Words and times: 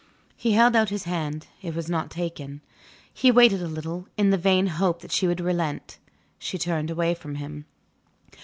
He 0.35 0.53
held 0.53 0.75
out 0.75 0.89
his 0.89 1.03
hand; 1.03 1.45
it 1.61 1.75
was 1.75 1.87
not 1.87 2.09
taken. 2.09 2.61
He 3.13 3.29
waited 3.29 3.61
a 3.61 3.67
little, 3.67 4.07
in 4.17 4.31
the 4.31 4.37
vain 4.39 4.65
hope 4.65 5.01
that 5.03 5.11
she 5.11 5.27
would 5.27 5.39
relent: 5.39 5.99
she 6.39 6.57
turned 6.57 6.89
away 6.89 7.13
from 7.13 7.35
him. 7.35 7.65